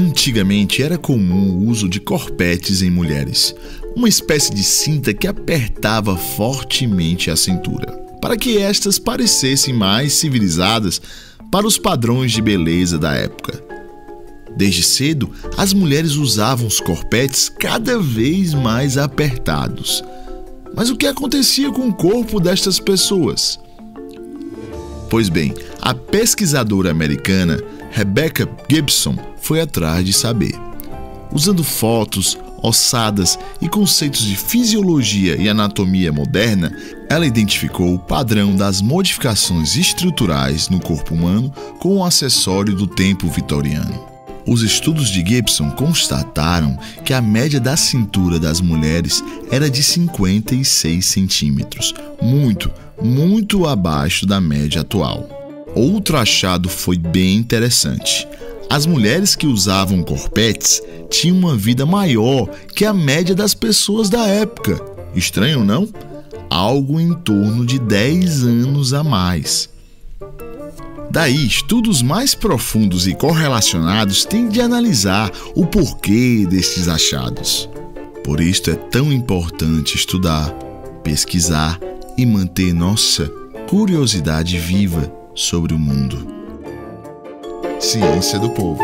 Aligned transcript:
Antigamente 0.00 0.82
era 0.82 0.96
comum 0.96 1.50
o 1.50 1.68
uso 1.68 1.86
de 1.86 2.00
corpetes 2.00 2.80
em 2.80 2.90
mulheres, 2.90 3.54
uma 3.94 4.08
espécie 4.08 4.54
de 4.54 4.64
cinta 4.64 5.12
que 5.12 5.26
apertava 5.26 6.16
fortemente 6.16 7.30
a 7.30 7.36
cintura, 7.36 7.92
para 8.18 8.34
que 8.34 8.56
estas 8.56 8.98
parecessem 8.98 9.74
mais 9.74 10.14
civilizadas 10.14 11.02
para 11.52 11.66
os 11.66 11.76
padrões 11.76 12.32
de 12.32 12.40
beleza 12.40 12.98
da 12.98 13.12
época. 13.12 13.62
Desde 14.56 14.82
cedo, 14.82 15.30
as 15.58 15.74
mulheres 15.74 16.12
usavam 16.12 16.66
os 16.66 16.80
corpetes 16.80 17.50
cada 17.50 17.98
vez 17.98 18.54
mais 18.54 18.96
apertados. 18.96 20.02
Mas 20.74 20.88
o 20.88 20.96
que 20.96 21.06
acontecia 21.06 21.70
com 21.70 21.88
o 21.88 21.94
corpo 21.94 22.40
destas 22.40 22.80
pessoas? 22.80 23.60
Pois 25.10 25.28
bem, 25.28 25.52
a 25.80 25.94
pesquisadora 25.94 26.90
americana 26.90 27.58
Rebecca 27.90 28.48
Gibson 28.68 29.16
foi 29.40 29.60
atrás 29.60 30.04
de 30.04 30.12
saber. 30.12 30.54
Usando 31.32 31.64
fotos, 31.64 32.38
ossadas 32.62 33.38
e 33.60 33.68
conceitos 33.68 34.22
de 34.24 34.36
fisiologia 34.36 35.36
e 35.36 35.48
anatomia 35.48 36.12
moderna, 36.12 36.76
ela 37.08 37.26
identificou 37.26 37.94
o 37.94 37.98
padrão 37.98 38.54
das 38.54 38.80
modificações 38.80 39.76
estruturais 39.76 40.68
no 40.68 40.80
corpo 40.80 41.14
humano 41.14 41.50
com 41.78 41.96
o 41.96 42.04
acessório 42.04 42.74
do 42.74 42.86
tempo 42.86 43.28
vitoriano. 43.28 44.08
Os 44.46 44.62
estudos 44.62 45.10
de 45.10 45.24
Gibson 45.24 45.70
constataram 45.70 46.78
que 47.04 47.12
a 47.12 47.20
média 47.20 47.60
da 47.60 47.76
cintura 47.76 48.38
das 48.38 48.60
mulheres 48.60 49.22
era 49.50 49.70
de 49.70 49.82
56 49.82 51.04
centímetros, 51.04 51.94
muito, 52.20 52.70
muito 53.02 53.66
abaixo 53.66 54.26
da 54.26 54.40
média 54.40 54.80
atual. 54.80 55.39
Outro 55.74 56.16
achado 56.16 56.68
foi 56.68 56.98
bem 56.98 57.36
interessante. 57.36 58.26
As 58.68 58.86
mulheres 58.86 59.34
que 59.34 59.46
usavam 59.46 60.02
corpetes 60.02 60.80
tinham 61.08 61.36
uma 61.36 61.56
vida 61.56 61.84
maior 61.84 62.48
que 62.74 62.84
a 62.84 62.94
média 62.94 63.34
das 63.34 63.54
pessoas 63.54 64.08
da 64.08 64.26
época. 64.26 64.80
Estranho, 65.14 65.64
não? 65.64 65.88
Algo 66.48 67.00
em 67.00 67.12
torno 67.12 67.66
de 67.66 67.78
10 67.78 68.44
anos 68.44 68.94
a 68.94 69.02
mais. 69.02 69.68
Daí, 71.10 71.44
estudos 71.44 72.02
mais 72.02 72.36
profundos 72.36 73.08
e 73.08 73.14
correlacionados 73.14 74.24
têm 74.24 74.48
de 74.48 74.60
analisar 74.60 75.32
o 75.56 75.66
porquê 75.66 76.46
destes 76.48 76.86
achados. 76.86 77.68
Por 78.22 78.40
isso 78.40 78.70
é 78.70 78.76
tão 78.76 79.12
importante 79.12 79.96
estudar, 79.96 80.48
pesquisar 81.02 81.80
e 82.16 82.24
manter 82.24 82.72
nossa 82.72 83.28
curiosidade 83.68 84.56
viva 84.58 85.19
sobre 85.34 85.74
o 85.74 85.78
mundo. 85.78 86.26
Ciência 87.78 88.38
do 88.38 88.50
Povo. 88.50 88.82